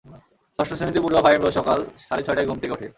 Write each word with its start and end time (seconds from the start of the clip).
ষষ্ঠ 0.59 0.71
শ্রেণিতে 0.77 0.99
পড়ুয়া 1.03 1.23
ফাহিম 1.25 1.41
রোজ 1.41 1.53
সকাল 1.59 1.79
সাড়ে 2.05 2.21
ছয়টায় 2.25 2.47
ঘুম 2.49 2.57
থেকে 2.61 2.73
ওঠে। 2.75 2.87